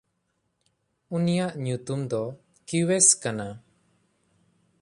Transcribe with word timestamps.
ᱩᱱᱤᱭᱟᱜ 1.15 1.53
ᱧᱩᱛᱩᱢ 1.63 2.01
ᱫᱚ 2.11 2.23
ᱠᱤᱣᱮᱥ 2.67 3.07
ᱠᱟᱱᱟ᱾ 3.21 3.47